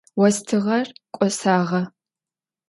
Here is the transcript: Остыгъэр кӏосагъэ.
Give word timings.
Остыгъэр 0.23 0.87
кӏосагъэ. 1.15 1.81